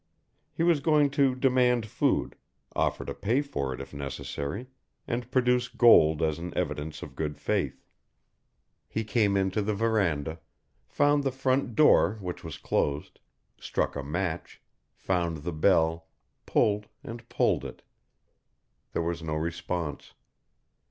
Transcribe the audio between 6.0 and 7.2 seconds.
as an evidence of